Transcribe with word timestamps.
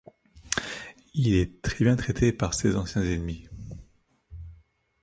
Il 1.13 1.35
est 1.35 1.61
très 1.61 1.85
bien 1.85 1.95
traité 1.95 2.33
par 2.33 2.55
ses 2.55 2.75
anciens 2.75 3.03
ennemis. 3.03 3.47